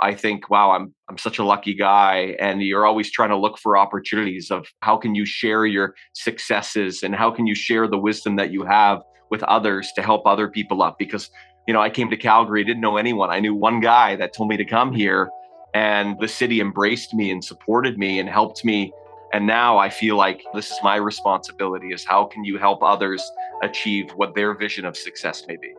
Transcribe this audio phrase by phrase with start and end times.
[0.00, 2.36] I think, wow, I'm I'm such a lucky guy.
[2.38, 7.02] And you're always trying to look for opportunities of how can you share your successes
[7.02, 10.48] and how can you share the wisdom that you have with others to help other
[10.48, 10.98] people up.
[10.98, 11.30] Because,
[11.66, 13.30] you know, I came to Calgary, didn't know anyone.
[13.30, 15.30] I knew one guy that told me to come here.
[15.74, 18.92] And the city embraced me and supported me and helped me.
[19.32, 23.22] And now I feel like this is my responsibility is how can you help others
[23.62, 25.77] achieve what their vision of success may be.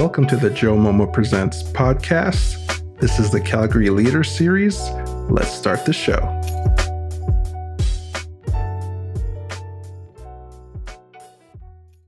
[0.00, 2.56] Welcome to the Joe Momo Presents podcast.
[3.00, 4.80] This is the Calgary Leader Series.
[5.28, 6.16] Let's start the show.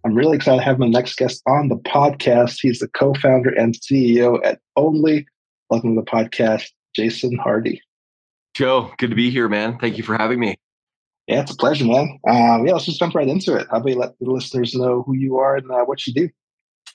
[0.06, 2.60] I'm really excited to have my next guest on the podcast.
[2.62, 5.26] He's the co founder and CEO at Ownly.
[5.68, 7.82] Welcome to the podcast, Jason Hardy.
[8.54, 9.78] Joe, good to be here, man.
[9.78, 10.56] Thank you for having me.
[11.26, 12.18] Yeah, it's a pleasure, man.
[12.26, 13.66] Um, yeah, let's just jump right into it.
[13.70, 16.30] How about you let the listeners know who you are and uh, what you do?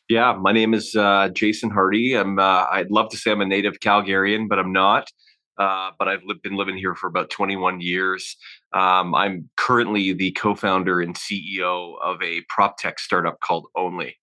[0.10, 2.14] Yeah, my name is uh, Jason Hardy.
[2.14, 2.40] I'm.
[2.40, 5.12] Uh, I'd love to say I'm a native Calgarian, but I'm not.
[5.58, 8.38] Uh, but I've been living here for about 21 years.
[8.74, 14.14] Um, I'm currently the co-founder and CEO of a prop tech startup called Ownly,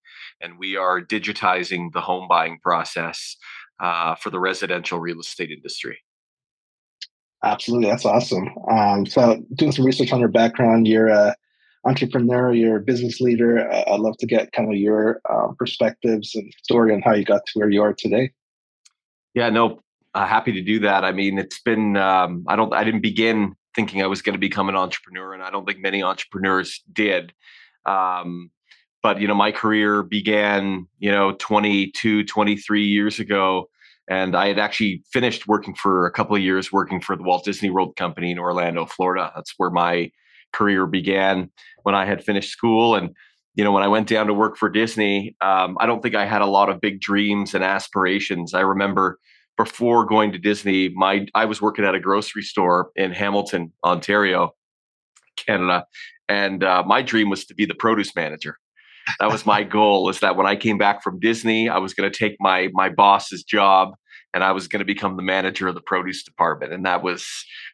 [0.41, 3.37] and we are digitizing the home buying process
[3.81, 5.98] uh, for the residential real estate industry.
[7.43, 8.48] Absolutely, that's awesome.
[8.71, 11.35] Um, so, doing some research on your background, you're a
[11.85, 13.71] entrepreneur, you're a business leader.
[13.71, 17.45] I'd love to get kind of your um, perspectives and story on how you got
[17.47, 18.33] to where you are today.
[19.35, 19.83] Yeah, no,
[20.15, 21.05] uh, happy to do that.
[21.05, 24.39] I mean, it's been um, I don't I didn't begin thinking I was going to
[24.39, 27.33] become an entrepreneur, and I don't think many entrepreneurs did.
[27.87, 28.51] Um,
[29.03, 33.69] but you know, my career began you know 22, 23 years ago.
[34.07, 37.43] And I had actually finished working for a couple of years working for the Walt
[37.43, 39.33] Disney World Company in Orlando, Florida.
[39.35, 40.11] That's where my
[40.55, 41.51] career began
[41.83, 42.95] when I had finished school.
[42.95, 43.11] And,
[43.55, 46.25] you know, when I went down to work for Disney, um, I don't think I
[46.25, 48.55] had a lot of big dreams and aspirations.
[48.55, 49.19] I remember
[49.57, 54.51] before going to Disney, my I was working at a grocery store in Hamilton, Ontario,
[55.37, 55.87] Canada,
[56.29, 58.59] and uh, my dream was to be the produce manager.
[59.20, 60.09] That was my goal.
[60.09, 62.89] Is that when I came back from Disney, I was going to take my my
[62.89, 63.95] boss's job
[64.34, 67.27] and I was going to become the manager of the produce department, and that was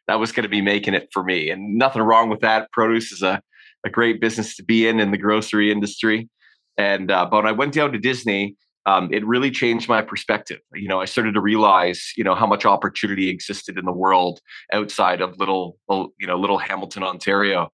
[0.07, 1.49] that was going to be making it for me.
[1.49, 2.71] And nothing wrong with that.
[2.71, 3.41] Produce is a
[3.83, 6.29] a great business to be in in the grocery industry.
[6.77, 8.55] And uh, but when I went down to Disney,
[8.85, 10.59] um, it really changed my perspective.
[10.73, 14.39] You know, I started to realize, you know, how much opportunity existed in the world
[14.73, 17.69] outside of little, you know, little Hamilton, Ontario.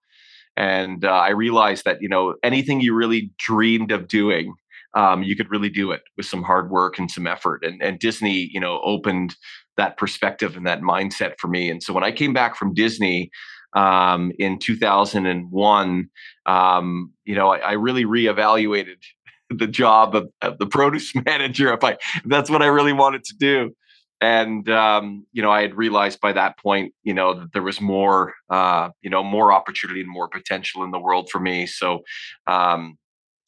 [0.58, 4.56] And uh, I realized that, you know, anything you really dreamed of doing,
[4.94, 7.64] um, you could really do it with some hard work and some effort.
[7.64, 9.36] And, and Disney, you know, opened
[9.76, 11.70] that perspective and that mindset for me.
[11.70, 13.30] And so when I came back from Disney,
[13.74, 16.10] um, in 2001,
[16.46, 18.96] um, you know, I, I, really reevaluated
[19.50, 23.24] the job of, of, the produce manager if I if that's what I really wanted
[23.26, 23.76] to do.
[24.20, 27.80] And um, you know, I had realized by that point, you know, that there was
[27.80, 31.68] more, uh, you know, more opportunity and more potential in the world for me.
[31.68, 32.02] So
[32.48, 32.98] um,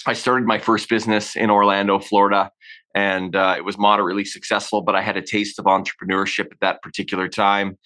[0.06, 2.52] I started my first business in Orlando, Florida
[2.96, 4.82] and uh, it was moderately successful.
[4.82, 7.78] But I had a taste of entrepreneurship at that particular time,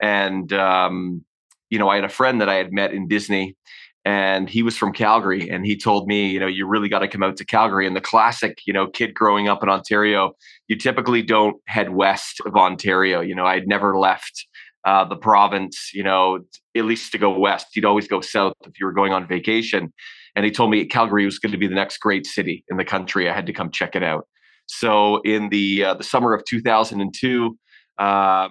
[0.00, 1.24] and um,
[1.70, 3.56] you know, I had a friend that I had met in Disney
[4.04, 7.08] and he was from Calgary and he told me, you know, you really got to
[7.08, 7.86] come out to Calgary.
[7.86, 10.32] And the classic, you know, kid growing up in Ontario,
[10.68, 13.20] you typically don't head west of Ontario.
[13.20, 14.46] You know, I'd never left
[14.84, 16.40] uh, the province, you know,
[16.76, 17.74] at least to go west.
[17.74, 19.92] You'd always go south if you were going on vacation.
[20.34, 22.84] And he told me Calgary was going to be the next great city in the
[22.84, 23.28] country.
[23.28, 24.26] I had to come check it out.
[24.66, 27.58] So in the uh, the summer of 2002,
[27.98, 28.50] um,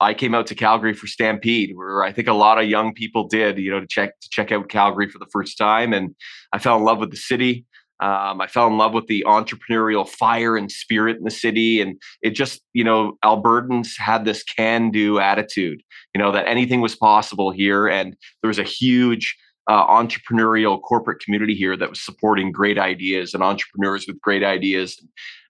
[0.00, 3.28] I came out to Calgary for Stampede, where I think a lot of young people
[3.28, 6.14] did, you know, to check to check out Calgary for the first time, and
[6.52, 7.64] I fell in love with the city.
[8.02, 12.00] Um, I fell in love with the entrepreneurial fire and spirit in the city, and
[12.20, 15.80] it just, you know, Albertans had this can-do attitude,
[16.12, 19.36] you know, that anything was possible here, and there was a huge
[19.68, 25.00] uh, entrepreneurial corporate community here that was supporting great ideas and entrepreneurs with great ideas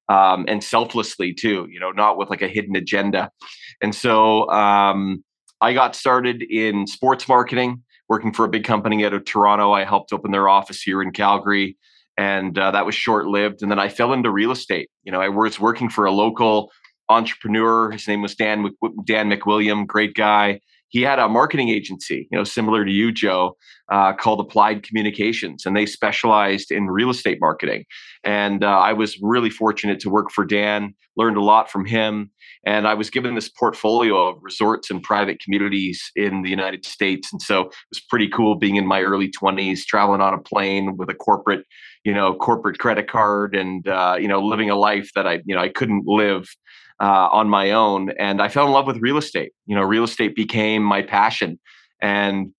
[0.09, 3.31] um, and selflessly too, you know, not with like a hidden agenda.
[3.81, 5.25] And so um,
[5.61, 9.73] I got started in sports marketing, working for a big company out of Toronto.
[9.73, 11.79] I helped open their office here in Calgary,
[12.23, 13.63] and uh, that was short lived.
[13.63, 14.89] And then I fell into real estate.
[15.03, 16.71] You know, I was working for a local
[17.09, 17.91] entrepreneur.
[17.91, 18.71] His name was Dan
[19.05, 20.61] Dan McWilliam, great guy
[20.93, 23.57] he had a marketing agency, you know, similar to you, Joe,
[23.91, 27.87] uh, called Applied Communications, and they specialized in real estate marketing.
[28.25, 32.31] And uh, I was really fortunate to work for Dan, learned a lot from him,
[32.67, 37.33] and I was given this portfolio of resorts and private communities in the United States.
[37.33, 40.99] And so it was pretty cool being in my early 20s, traveling on a plane
[40.99, 41.65] with a corporate
[42.05, 45.55] you know corporate credit card and uh, you know living a life that I you
[45.55, 46.49] know I couldn't live
[47.01, 48.11] uh, on my own.
[48.19, 49.53] And I fell in love with real estate.
[49.67, 51.59] You know, real estate became my passion,
[52.01, 52.53] and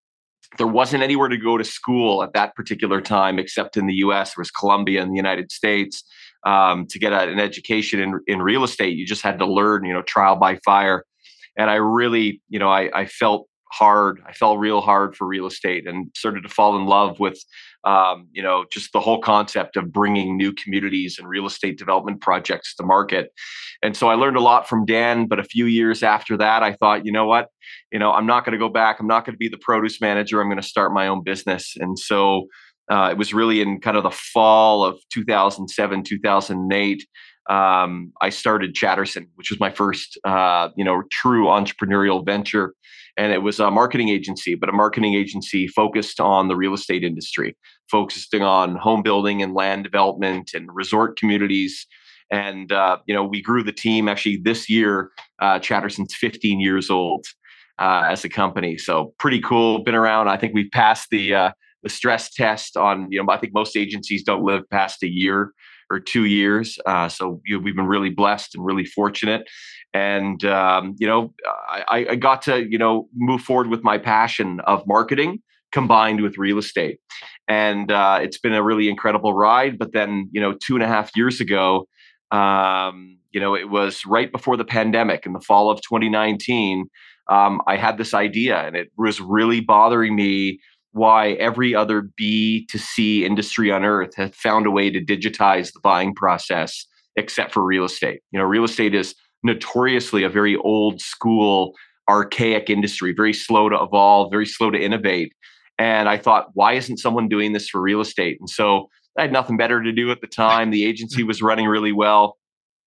[0.58, 4.36] there wasn't anywhere to go to school at that particular time except in the U.S.
[4.36, 6.04] There was Columbia in the United States.
[6.46, 9.94] Um, to get an education in in real estate, you just had to learn, you
[9.94, 11.06] know, trial by fire.
[11.58, 14.22] And I really, you know, I, I felt hard.
[14.26, 17.40] I fell real hard for real estate and started to fall in love with,
[17.84, 22.22] um, you know, just the whole concept of bringing new communities and real estate development
[22.22, 23.32] projects to market.
[23.82, 25.28] And so I learned a lot from Dan.
[25.28, 27.50] But a few years after that, I thought, you know what,
[27.92, 29.00] you know, I'm not going to go back.
[29.00, 30.42] I'm not going to be the produce manager.
[30.42, 31.76] I'm going to start my own business.
[31.78, 32.48] And so
[32.90, 37.08] uh, it was really in kind of the fall of 2007, 2008
[37.50, 42.74] um, I started Chatterson, which was my first, uh, you know, true entrepreneurial venture,
[43.18, 47.04] and it was a marketing agency, but a marketing agency focused on the real estate
[47.04, 47.56] industry,
[47.92, 51.86] focusing on home building and land development and resort communities.
[52.32, 54.08] And uh, you know, we grew the team.
[54.08, 57.26] Actually, this year, uh, Chatterson's 15 years old
[57.78, 59.84] uh, as a company, so pretty cool.
[59.84, 60.30] Been around.
[60.30, 61.52] I think we've passed the uh,
[61.84, 63.08] the stress test on.
[63.12, 65.52] You know, I think most agencies don't live past a year
[65.94, 66.80] or two years.
[66.86, 69.48] Uh, so you know, we've been really blessed and really fortunate.
[69.94, 74.60] And um, you know, I, I got to you know move forward with my passion
[74.62, 75.42] of marketing
[75.72, 77.00] combined with real estate,
[77.48, 79.78] and uh, it's been a really incredible ride.
[79.78, 81.88] But then you know, two and a half years ago.
[82.32, 86.88] Um, you know, it was right before the pandemic in the fall of 2019.
[87.30, 90.60] Um, I had this idea, and it was really bothering me
[90.94, 95.74] why every other B to C industry on earth has found a way to digitize
[95.74, 96.86] the buying process
[97.16, 98.22] except for real estate.
[98.32, 99.14] You know, real estate is
[99.44, 101.74] notoriously a very old school,
[102.10, 105.34] archaic industry, very slow to evolve, very slow to innovate.
[105.78, 108.38] And I thought, why isn't someone doing this for real estate?
[108.40, 108.88] And so
[109.18, 110.72] I had nothing better to do at the time.
[110.72, 112.38] The agency was running really well.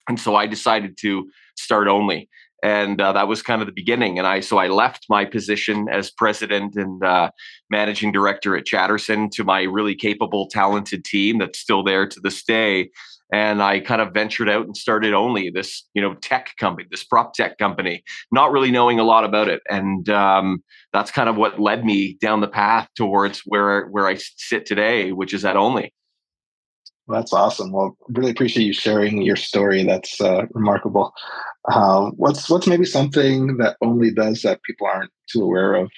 [0.08, 2.28] And so I decided to start Ownly
[2.66, 4.18] and uh, that was kind of the beginning.
[4.18, 7.30] And i so i left my position as president and uh,
[7.70, 12.42] managing director at chatterson to my really capable talented team that's still there to this
[12.42, 12.90] day.
[13.32, 17.04] And i kind of ventured out and started Ownly this you know tech company this
[17.04, 18.02] prop tech company
[18.32, 19.62] not really knowing a lot about it.
[19.70, 24.16] And um, that's kind of what led me down the path towards where where i
[24.48, 25.92] sit today which is at Ownly
[27.06, 27.72] well, that's awesome.
[27.72, 29.84] Well, really appreciate you sharing your story.
[29.84, 31.12] That's uh, remarkable.
[31.72, 35.90] Um, what's what's maybe something that Ownly does that people aren't too aware of?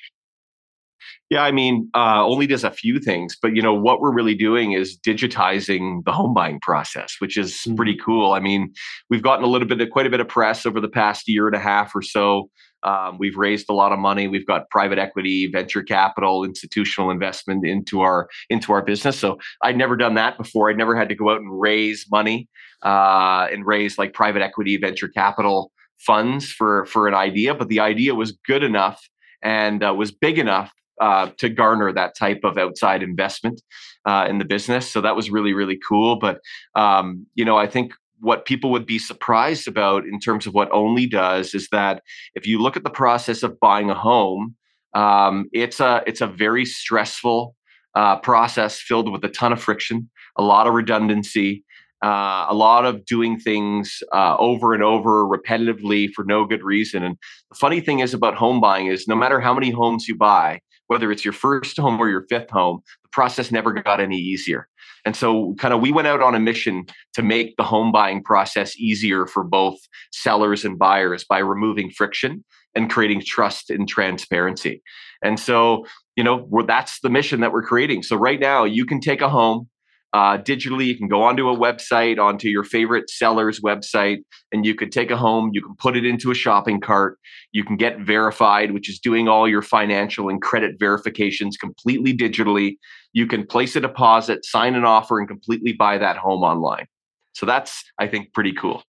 [1.31, 4.34] Yeah, I mean, uh, Ownly does a few things, but you know what we're really
[4.34, 8.32] doing is digitizing the home buying process, which is pretty cool.
[8.32, 8.72] I mean,
[9.10, 11.46] we've gotten a little bit of quite a bit of press over the past year
[11.46, 12.50] and a half or so.
[12.82, 14.28] Um, we've raised a lot of money.
[14.28, 19.19] We've got private equity, venture capital, institutional investment into our into our business.
[19.19, 20.70] So I'd never done that before.
[20.70, 22.48] I'd never had to go out and raise money
[22.84, 27.54] uh, and raise like private equity, venture capital funds for for an idea.
[27.54, 29.00] But the idea was good enough
[29.42, 33.60] and uh, was big enough uh, to garner that type of outside investment
[34.04, 34.90] uh, in the business.
[34.90, 36.16] So that was really really cool.
[36.16, 36.40] But
[36.74, 40.70] um, you know, I think what people would be surprised about in terms of what
[40.73, 42.03] Ownly does is that
[42.35, 44.56] if you look at the process of buying a home,
[44.94, 47.55] um, it's a it's a very stressful
[47.94, 51.65] uh, process filled with a ton of friction, a lot of redundancy,
[52.05, 57.03] uh, a lot of doing things uh, over and over repetitively for no good reason.
[57.03, 57.17] And
[57.51, 60.60] the funny thing is about home buying is no matter how many homes you buy,
[60.87, 64.69] whether it's your first home or your fifth home, the process never got any easier.
[65.08, 66.84] And so, kind of, we went out on a mission
[67.15, 69.79] to make the home buying process easier for both
[70.12, 74.82] sellers and buyers by removing friction and creating trust and transparency.
[75.24, 78.03] And so, you know, that's the mission that we're creating.
[78.03, 79.70] So, right now, you can take a home,
[80.12, 80.86] uh, digitally.
[80.86, 84.19] You can go onto a website, onto your favorite seller's website,
[84.53, 85.50] and you could take a home.
[85.53, 87.19] You can put it into a shopping cart.
[87.53, 92.77] You can get verified, which is doing all your financial and credit verifications completely digitally.
[93.12, 96.86] You can place a deposit, sign an offer, and completely buy that home online.
[97.34, 98.82] So that's, I think, pretty cool.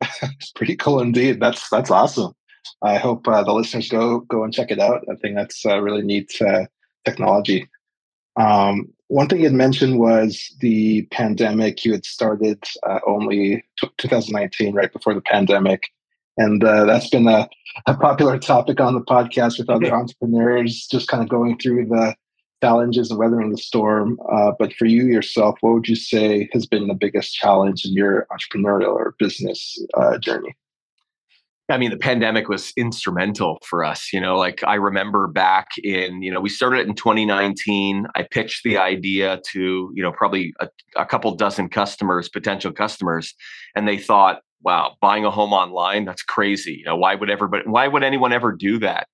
[0.56, 1.40] pretty cool indeed.
[1.40, 2.32] That's that's awesome.
[2.82, 5.04] I hope uh, the listeners go go and check it out.
[5.10, 6.66] I think that's uh, really neat uh,
[7.04, 7.68] technology.
[8.36, 11.84] Um, one thing you had mentioned was the pandemic.
[11.84, 15.90] You had started uh, Ownly t- 2019, right before the pandemic.
[16.38, 17.46] And uh, that's been a,
[17.86, 22.14] a, popular topic on the podcast with other entrepreneurs, just kind of going through the
[22.62, 24.18] challenges and weathering the storm.
[24.32, 27.92] Uh, but for you yourself, what would you say has been the biggest challenge in
[27.92, 30.56] your entrepreneurial or business uh, journey?
[31.68, 34.12] I mean, the pandemic was instrumental for us.
[34.12, 38.06] You know, like I remember back in, you know, we started it in 2019.
[38.14, 43.34] I pitched the idea to, you know, probably a, a couple dozen customers, potential customers,
[43.76, 46.74] and they thought, wow, buying a home online, that's crazy.
[46.74, 49.08] You know, why would everybody, why would anyone ever do that?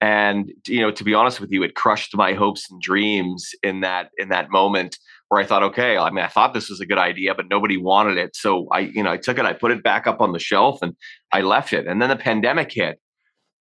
[0.00, 3.80] And, you know, to be honest with you, it crushed my hopes and dreams in
[3.80, 4.98] that, in that moment
[5.30, 7.76] where I thought, okay, I mean, I thought this was a good idea, but nobody
[7.76, 8.34] wanted it.
[8.34, 10.82] So I, you know, I took it, I put it back up on the shelf
[10.82, 10.96] and
[11.32, 11.86] I left it.
[11.86, 12.98] And then the pandemic hit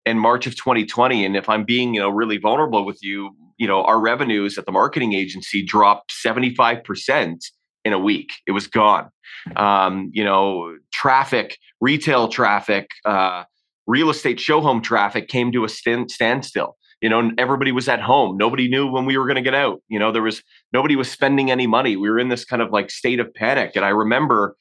[0.06, 1.26] in March of 2020.
[1.26, 4.64] And if I'm being, you know, really vulnerable with you, you know, our revenues at
[4.64, 7.36] the marketing agency dropped 75%
[7.84, 8.30] in a week.
[8.46, 9.10] It was gone.
[9.54, 13.44] Um, you know, traffic, retail traffic, uh,
[13.86, 18.00] real estate show home traffic came to a stand, standstill you know everybody was at
[18.00, 18.36] home.
[18.36, 21.10] Nobody knew when we were going to get out you know there was nobody was
[21.10, 21.96] spending any money.
[21.96, 24.56] We were in this kind of like state of panic and i remember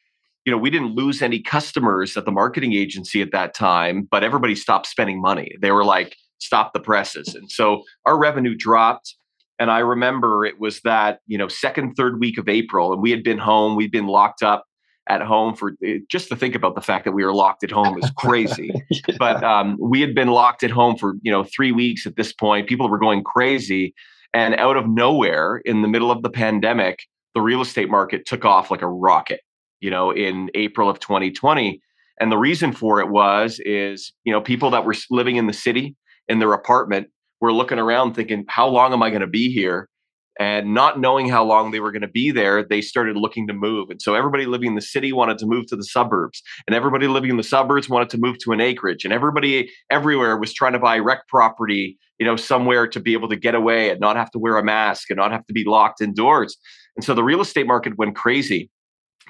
[0.46, 4.24] you know we didn't lose any customers at the marketing agency at that time but
[4.24, 5.52] everybody stopped spending money.
[5.62, 7.34] They were like stop the presses.
[7.36, 9.16] And so our revenue dropped
[9.60, 13.12] and i remember it was that you know second third week of april and we
[13.12, 14.66] had been home we'd been locked up
[15.10, 17.72] at home for eh, just to think about the fact that we were locked at
[17.72, 18.72] home is crazy.
[18.90, 19.16] yeah.
[19.18, 22.34] But um, we had been locked at home for you know three weeks at this
[22.34, 22.68] point.
[22.68, 23.94] People were going crazy,
[24.34, 27.00] and out of nowhere, in the middle of the pandemic,
[27.34, 29.42] the real estate market took off like a rocket.
[29.80, 31.80] You know, in April of 2020,
[32.20, 35.54] and the reason for it was is you know people that were living in the
[35.54, 35.96] city
[36.28, 37.08] in their apartment
[37.40, 39.90] were looking around thinking, how long am I going to be here?
[40.40, 43.54] And not knowing how long they were going to be there they started looking to
[43.54, 43.90] move.
[43.90, 47.08] And so everybody living in the city wanted to move to the suburbs and everybody
[47.08, 50.74] living in the suburbs wanted to move to an acreage and everybody everywhere was trying
[50.74, 54.16] to buy rec property you know somewhere to be able to get away and not
[54.16, 56.58] have to wear a mask and not have to be locked indoors.
[56.96, 58.70] And so the real estate market went crazy.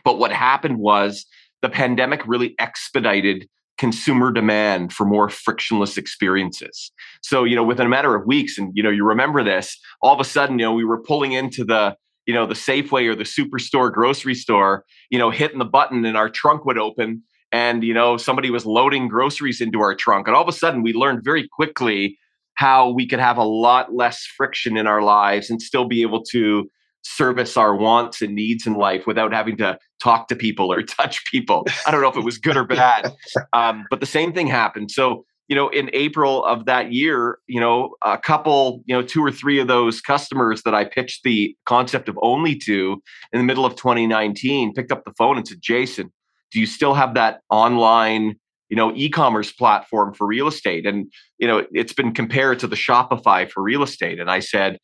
[0.04, 1.26] But what happened was
[1.62, 3.48] the pandemic really expedited
[3.78, 6.92] consumer demand for more frictionless experiences.
[7.22, 10.14] So, you know, within a matter of weeks, and you know, you remember this, all
[10.14, 13.16] of a sudden, you know, we were pulling into the, you know, the Safeway or
[13.16, 17.84] the superstore grocery store, you know, hitting the button and our trunk would open and
[17.84, 20.94] you know somebody was loading groceries into our trunk and all of a sudden we
[20.94, 22.18] learned very quickly
[22.56, 26.24] how we could have a lot less friction in our lives and still be able
[26.24, 26.70] to
[27.08, 31.26] service our wants and needs in life without having to talk to people or touch
[31.26, 31.66] people.
[31.86, 33.14] I don't know if it was good or bad,
[33.54, 34.92] um, but the same thing happened.
[34.92, 39.24] So, you know, in April of that year, you know, a couple, you know, two
[39.24, 43.46] or three of those customers that I pitched the concept of Ownly to in the
[43.46, 46.12] middle of 2019 picked up the phone and said, Jason,
[46.52, 48.36] do you still have that online
[48.70, 52.76] you know e-commerce platform for real estate and you know it's been compared to the
[52.76, 54.78] shopify for real estate and i said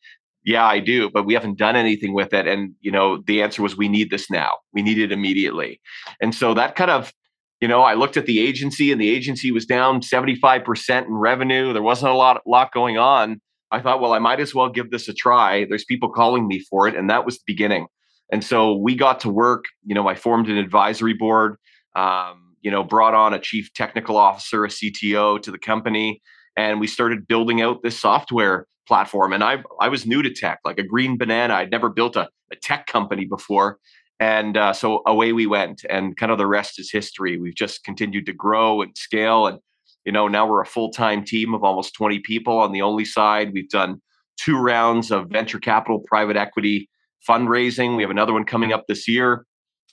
[0.44, 3.62] yeah i do but we haven't done anything with it and you know the answer
[3.62, 4.52] was we need this now.
[4.72, 5.80] We need it immediately.
[6.20, 7.12] And so that kind of
[7.60, 11.72] you know i looked at the agency and the agency was down 75% in revenue.
[11.72, 13.40] There wasn't a lot lot going on.
[13.70, 15.64] I thought well i might as well give this a try.
[15.64, 17.86] There's people calling me for it and that was the beginning.
[18.32, 21.56] And so we got to work you know i formed an advisory board
[21.96, 26.20] um, you know brought on a chief technical officer a cto to the company
[26.56, 29.32] and we started building out this software platform.
[29.32, 31.54] And I I was new to tech, like a green banana.
[31.54, 33.78] I'd never built a, a tech company before.
[34.20, 37.38] And uh, so away we went, and kind of the rest is history.
[37.38, 39.58] We've just continued to grow and scale, and
[40.04, 43.04] you know now we're a full time team of almost twenty people on the Ownly
[43.04, 43.52] side.
[43.52, 44.00] We've done
[44.36, 46.88] two rounds of venture capital, private equity
[47.28, 47.96] fundraising.
[47.96, 49.46] We have another one coming up this year.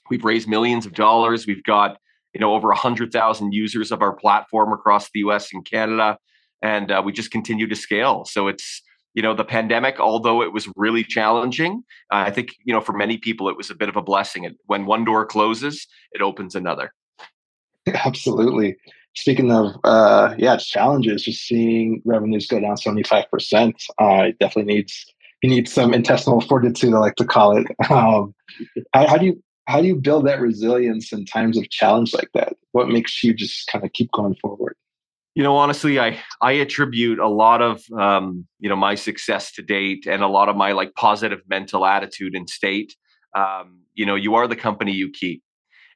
[0.08, 1.46] We've raised millions of dollars.
[1.46, 1.98] We've got
[2.32, 5.52] you know over hundred thousand users of our platform across the U.S.
[5.52, 6.16] and Canada
[6.62, 8.24] and uh, we just continue to scale.
[8.24, 8.82] So it's
[9.14, 12.92] you know the pandemic, although it was really challenging, uh, I think you know for
[12.92, 14.46] many people it was a bit of a blessing.
[14.46, 16.92] And when one door closes, it opens another.
[17.86, 18.76] Absolutely.
[19.14, 21.24] Speaking of uh, yeah, it's challenges.
[21.24, 25.06] Just seeing revenues go down seventy five percent, uh, definitely needs
[25.42, 26.94] you need some intestinal fortitude.
[26.94, 27.66] I like to call it.
[27.90, 28.34] Um,
[28.92, 32.30] how, how do you how do you build that resilience in times of challenge like
[32.34, 32.56] that?
[32.72, 34.71] What makes you just kind of keep going forward?
[35.34, 39.62] You know, honestly, I I attribute a lot of um, you know my success to
[39.62, 42.94] date and a lot of my like positive mental attitude and state.
[43.34, 45.42] Um, you know, you are the company you keep,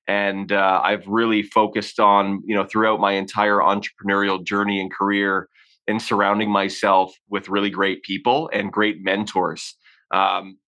[0.08, 5.48] and uh, I've really focused on you know throughout my entire entrepreneurial journey and career
[5.86, 9.76] in surrounding myself with really great people and great mentors.
[10.14, 10.58] Um,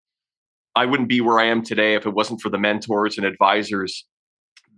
[0.77, 4.05] I wouldn't be where I am today if it wasn't for the mentors and advisors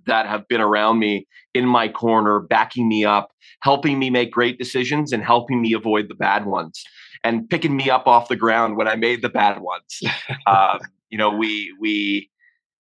[0.07, 3.31] that have been around me in my corner, backing me up,
[3.63, 6.83] helping me make great decisions and helping me avoid the bad ones
[7.25, 10.01] and picking me up off the ground when I made the bad ones.
[10.47, 10.79] uh,
[11.11, 12.31] you know, we, we,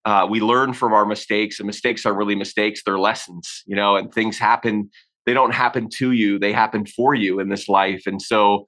[0.04, 2.82] uh, we learn from our mistakes and mistakes are really mistakes.
[2.84, 4.90] They're lessons, you know, and things happen.
[5.26, 8.04] they don't happen to you; they happen for you in this life.
[8.06, 8.66] And so,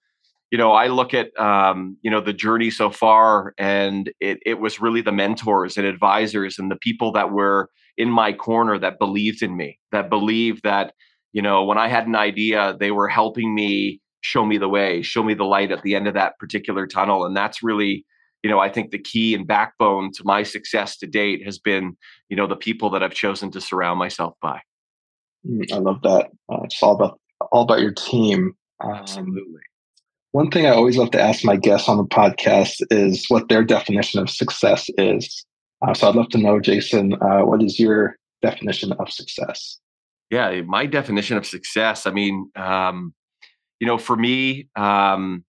[0.53, 4.61] you know, I look at um, you know the journey so far, and it it
[4.61, 8.99] was really the mentors and advisors and the people that were in my corner that
[8.99, 10.93] believed in me, that believed that
[11.33, 15.01] you know when I had an idea, they were helping me show me the way,
[15.01, 18.05] show me the light at the end of that particular tunnel, and that's really
[18.43, 21.97] you know, I think the key and backbone to my success to date has been,
[22.29, 24.61] you know, the people that I've chosen to surround myself by.
[25.49, 26.31] Mm, I love that.
[26.51, 27.21] Uh, it's all about
[27.53, 28.53] all about your team.
[28.81, 29.63] Um, Absolutely.
[30.33, 33.63] One thing I always love to ask my guests on the podcast is what their
[33.63, 35.45] definition of success is.
[35.87, 39.79] Uh, so I'd love to know, Jason, uh, what is your definition of success?
[40.31, 42.07] Yeah, my definition of success.
[42.07, 43.15] I mean, um,
[43.79, 45.45] you know, for me, um,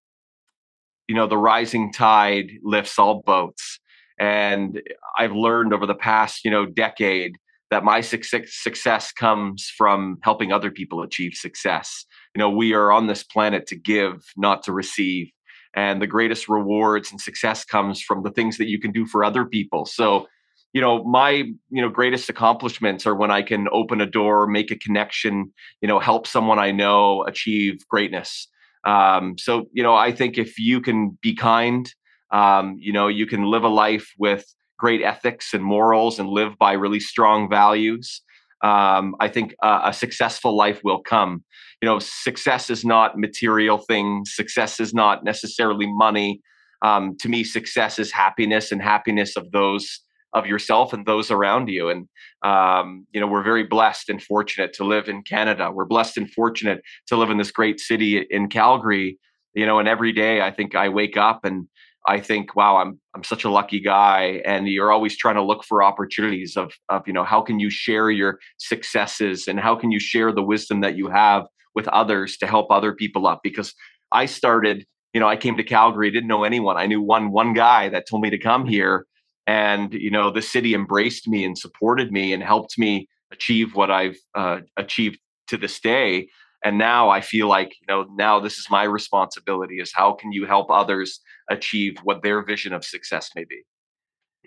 [1.07, 3.79] you know the rising tide lifts all boats
[4.19, 4.81] and
[5.17, 7.37] i've learned over the past you know decade
[7.71, 13.07] that my success comes from helping other people achieve success you know we are on
[13.07, 15.31] this planet to give not to receive
[15.75, 19.23] and the greatest rewards and success comes from the things that you can do for
[19.23, 20.27] other people so
[20.73, 24.71] you know my you know greatest accomplishments are when i can open a door make
[24.71, 28.47] a connection you know help someone i know achieve greatness
[28.83, 31.89] um, so, you know, I think if you can be kind,
[32.31, 34.45] um, you know, you can live a life with
[34.77, 38.21] great ethics and morals and live by really strong values.
[38.63, 41.43] Um, I think uh, a successful life will come.
[41.82, 44.34] You know, success is not material things.
[44.34, 46.41] Success is not necessarily money.
[46.82, 50.00] Um, to me, success is happiness and happiness of those
[50.34, 51.89] of yourself and those around you.
[51.89, 52.08] And
[52.43, 55.72] um, you know, we're very blessed and fortunate to live in Canada.
[55.72, 59.20] We're blessed and fortunate to live in this great city in Calgary.
[59.53, 61.67] You know, and every day I think I wake up and
[62.05, 64.41] I think, wow, I'm I'm such a lucky guy.
[64.45, 67.69] And you're always trying to look for opportunities of of you know how can you
[67.69, 71.45] share your successes and how can you share the wisdom that you have
[71.75, 73.74] with others to help other people up because
[74.12, 77.53] I started you know i came to calgary didn't know anyone i knew one one
[77.53, 79.05] guy that told me to come here
[79.48, 83.91] and you know the city embraced me and supported me and helped me achieve what
[83.91, 86.27] i've uh, achieved to this day
[86.63, 90.32] and now i feel like you know now this is my responsibility is how can
[90.32, 93.62] you help others achieve what their vision of success may be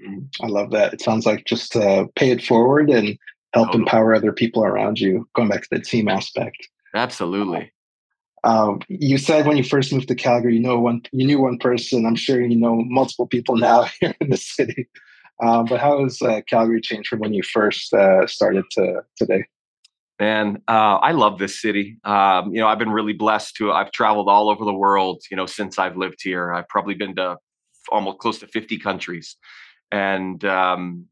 [0.05, 3.18] mm, i love that it sounds like just uh, pay it forward and
[3.55, 3.83] help totally.
[3.83, 7.70] empower other people around you going back to the team aspect absolutely
[8.44, 11.59] um, you said when you first moved to Calgary, you know one, you knew one
[11.59, 12.07] person.
[12.07, 14.88] I'm sure you know multiple people now here in the city.
[15.42, 19.44] Um, but how has uh, Calgary changed from when you first uh, started to today?
[20.18, 21.98] Man, uh, I love this city.
[22.05, 23.72] Um, you know, I've been really blessed to.
[23.72, 25.22] I've traveled all over the world.
[25.31, 27.37] You know, since I've lived here, I've probably been to
[27.90, 29.37] almost close to 50 countries,
[29.92, 31.07] and um,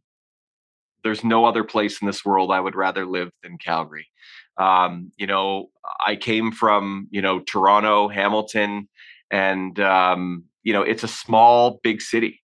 [1.05, 4.09] there's no other place in this world I would rather live than Calgary.
[4.57, 5.67] Um, you know,
[6.05, 8.89] I came from, you know, Toronto, Hamilton,
[9.31, 12.41] and, um, you know, it's a small, big city.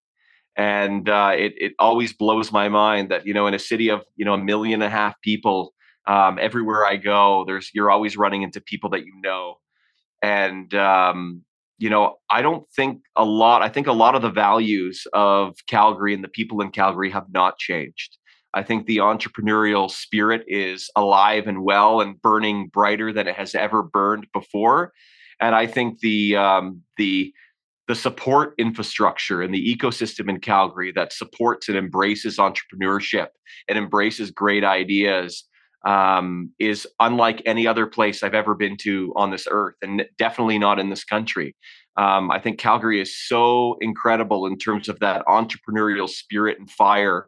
[0.57, 4.03] And uh, it, it always blows my mind that, you know, in a city of,
[4.17, 5.73] you know, a million and a half people,
[6.07, 9.57] um, everywhere I go, there's, you're always running into people that you know.
[10.23, 11.43] And, um,
[11.79, 15.55] you know, I don't think a lot, I think a lot of the values of
[15.67, 18.19] Calgary and the people in Calgary have not changed.
[18.53, 23.55] I think the entrepreneurial spirit is alive and well and burning brighter than it has
[23.55, 24.93] ever burned before.
[25.41, 27.33] And I think the um, the
[27.89, 33.29] the support infrastructure and the ecosystem in Calgary that supports and embraces entrepreneurship
[33.69, 35.45] and embraces great ideas
[35.87, 40.59] um, is unlike any other place I've ever been to on this earth, and definitely
[40.59, 41.55] not in this country.
[41.97, 47.27] Um, I think Calgary is so incredible in terms of that entrepreneurial spirit and fire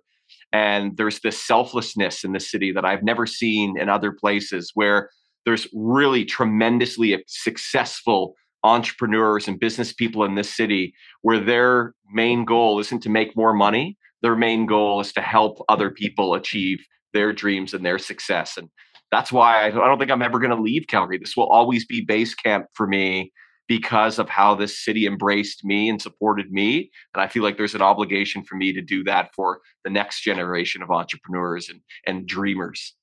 [0.52, 5.10] and there's this selflessness in the city that I've never seen in other places where
[5.44, 12.78] there's really tremendously successful entrepreneurs and business people in this city where their main goal
[12.78, 13.96] isn't to make more money.
[14.20, 16.78] Their main goal is to help other people achieve
[17.12, 18.56] their dreams and their success.
[18.56, 18.68] And
[19.10, 21.18] that's why I don't think I'm ever going to leave Calgary.
[21.18, 23.32] This will always be base camp for me
[23.68, 26.90] because of how this city embraced me and supported me.
[27.14, 30.22] And I feel like there's an obligation for me to do that for the next
[30.22, 32.94] generation of entrepreneurs and, and dreamers.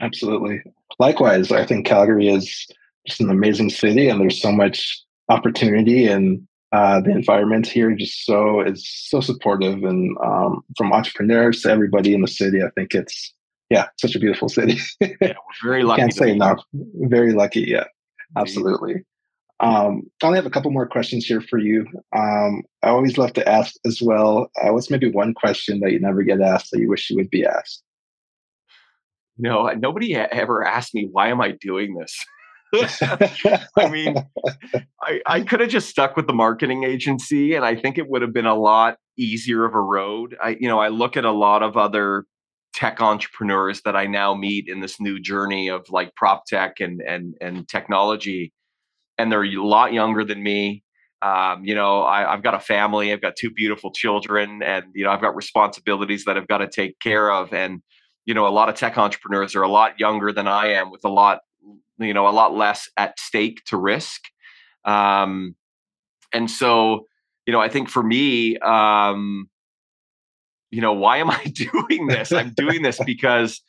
[0.00, 0.62] Absolutely.
[0.98, 2.66] Likewise, I think Calgary is
[3.06, 8.24] just an amazing city and there's so much opportunity and uh, the environment here just
[8.24, 12.62] so is so supportive and um, from entrepreneurs to everybody in the city.
[12.62, 13.34] I think it's
[13.70, 14.78] yeah, such a beautiful city.
[15.00, 16.00] yeah, we're very lucky.
[16.00, 16.62] Can't say enough.
[16.72, 17.62] Very lucky.
[17.62, 17.84] Yeah,
[18.36, 19.04] absolutely.
[19.60, 21.86] Um, I only have a couple more questions here for you.
[22.16, 24.50] Um, I always love to ask as well.
[24.60, 27.30] Uh, what's maybe one question that you never get asked that you wish you would
[27.30, 27.82] be asked?
[29.38, 32.24] no nobody ever asked me why am I doing this.
[33.76, 34.16] I mean,
[35.02, 38.22] I, I could have just stuck with the marketing agency, and I think it would
[38.22, 40.36] have been a lot easier of a road.
[40.42, 42.24] I, you know, I look at a lot of other
[42.72, 47.02] tech entrepreneurs that I now meet in this new journey of like prop tech and
[47.02, 48.52] and and technology,
[49.18, 50.82] and they're a lot younger than me.
[51.20, 55.04] Um, you know, I, have got a family, I've got two beautiful children, and you
[55.04, 57.52] know, I've got responsibilities that I've got to take care of.
[57.52, 57.82] And
[58.24, 61.04] you know, a lot of tech entrepreneurs are a lot younger than I am, with
[61.04, 61.40] a lot
[61.98, 64.22] you know a lot less at stake to risk
[64.84, 65.54] um,
[66.32, 67.06] and so
[67.46, 69.48] you know i think for me um,
[70.70, 72.32] you know why am i doing this?
[72.32, 73.60] I'm doing this because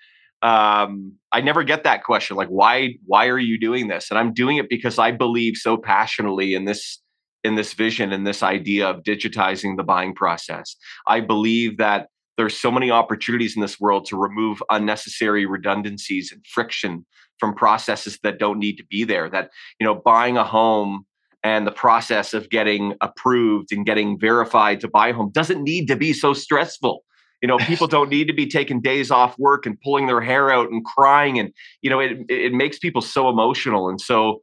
[0.41, 4.09] um, i never get that question like why why are you doing this?
[4.09, 6.99] And i'm doing it because i believe so passionately in this
[7.43, 10.75] in this vision and this idea of digitizing the buying process.
[11.07, 12.07] I believe that
[12.37, 17.05] there's so many opportunities in this world to remove unnecessary redundancies and friction
[17.43, 21.05] from processes that don't need to be there that you know buying a home
[21.43, 25.89] and the process of getting approved and getting verified to buy a home doesn't need
[25.89, 27.03] to be so stressful.
[27.41, 30.53] You know people don't need to be taking days off work and pulling their hair
[30.53, 31.51] out and crying and
[31.81, 33.89] you know it, it makes people so emotional.
[33.89, 34.39] And so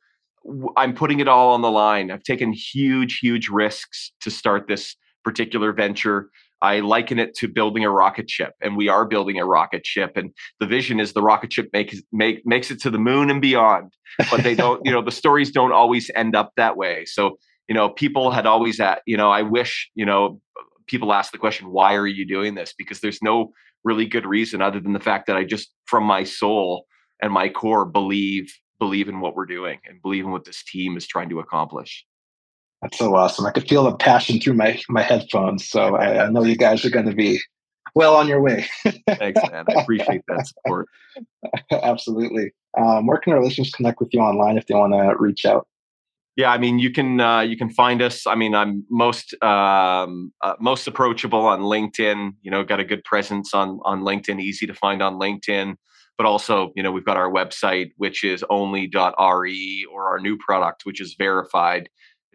[0.76, 2.10] i'm putting it all on the line.
[2.10, 6.28] I've taken huge huge risks to start this particular venture
[6.62, 10.16] I liken it to building a rocket ship, and we are building a rocket ship.
[10.16, 13.40] And the vision is the rocket ship makes make, makes it to the moon and
[13.40, 13.92] beyond.
[14.30, 17.04] But they don't, you know, the stories don't always end up that way.
[17.06, 20.40] So, you know, people had always at, you know, I wish, you know,
[20.86, 22.74] people ask the question, why are you doing this?
[22.76, 23.52] Because there's no
[23.84, 26.86] really good reason other than the fact that I just, from my soul
[27.22, 30.96] and my core, believe believe in what we're doing and believe in what this team
[30.96, 32.04] is trying to accomplish.
[32.82, 33.46] That's so awesome.
[33.46, 35.68] I could feel the passion through my my headphones.
[35.68, 37.40] So I, I know you guys are going to be
[37.94, 38.66] well on your way.
[39.06, 39.64] Thanks, man.
[39.68, 40.88] I appreciate that support.
[41.72, 42.52] Absolutely.
[42.78, 45.66] Um, where can our listeners connect with you online if they want to reach out?
[46.36, 48.26] Yeah, I mean, you can uh, you can find us.
[48.26, 52.32] I mean, I'm most um, uh, most approachable on LinkedIn.
[52.40, 55.74] You know, got a good presence on on LinkedIn, easy to find on LinkedIn.
[56.16, 60.84] But also, you know, we've got our website, which is ownly.re, or our new product,
[60.84, 61.88] which is verified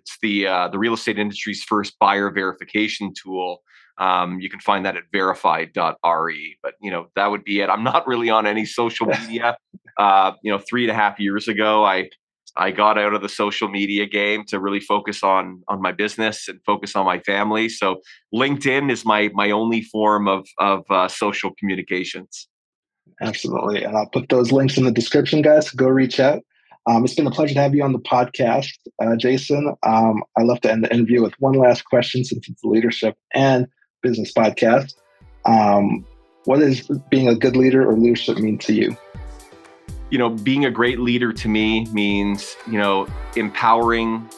[0.06, 3.64] it's the uh, the real estate industry's first buyer verification tool.
[3.98, 6.58] Um, you can find that at verified.re.
[6.62, 7.70] But you know that would be it.
[7.70, 9.58] I'm not really on any social media.
[9.98, 12.10] Uh, you know, three and a half years ago, I
[12.56, 16.48] I got out of the social media game to really focus on on my business
[16.48, 17.68] and focus on my family.
[17.68, 18.02] So
[18.34, 22.48] LinkedIn is my my only form of of uh, social communications.
[23.22, 25.72] Absolutely, and I'll put those links in the description, guys.
[25.72, 26.44] Go reach out.
[26.88, 29.74] Um, it's been a pleasure to have you on the podcast, uh, Jason.
[29.82, 33.18] Um, I love to end the interview with one last question since it's a leadership
[33.34, 33.68] and
[34.04, 34.94] business podcast.
[35.46, 36.06] Um,
[36.46, 38.96] what does being a good leader or leadership mean to you?
[40.12, 44.30] You know, being a great leader to me means, you know, empowering,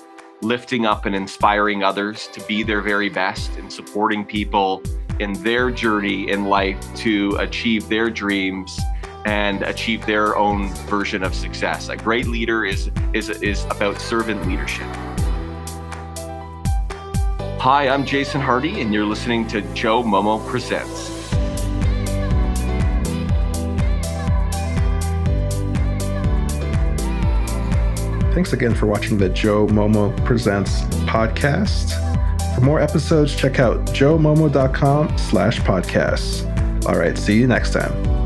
[0.41, 4.81] lifting up, and inspiring others to be their very best and supporting people
[5.19, 8.79] in their journey in life to achieve their dreams
[9.25, 11.89] and achieve their own version of success.
[11.89, 14.87] A great leader is, is, is about servant leadership.
[17.59, 21.17] Hi, I'm Jason Hardy, and you're listening to Joe Momo Presents.
[28.33, 31.95] Thanks again for watching the Joe Momo Presents podcast.
[32.53, 36.45] For more episodes, check out joemomo.com slash podcasts.
[36.87, 38.16] All right, see you next time.